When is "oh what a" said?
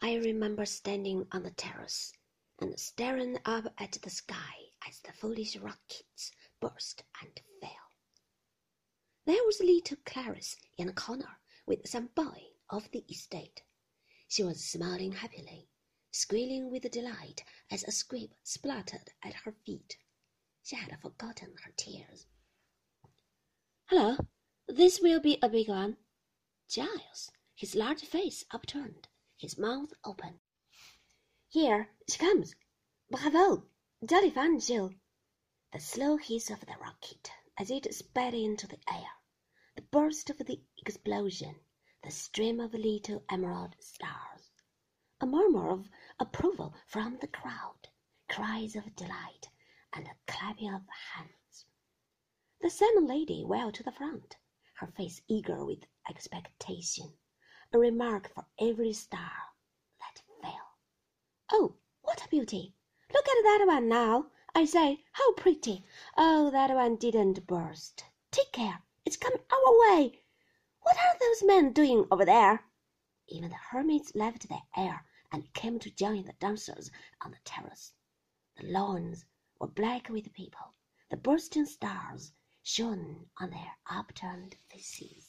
61.52-62.28